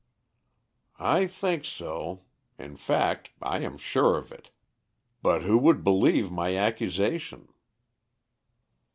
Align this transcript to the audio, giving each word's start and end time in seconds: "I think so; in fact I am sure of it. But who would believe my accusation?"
"I 0.97 1.27
think 1.27 1.63
so; 1.63 2.23
in 2.57 2.75
fact 2.75 3.29
I 3.39 3.59
am 3.59 3.77
sure 3.77 4.17
of 4.17 4.31
it. 4.31 4.49
But 5.21 5.43
who 5.43 5.59
would 5.59 5.83
believe 5.83 6.31
my 6.31 6.55
accusation?" 6.57 7.49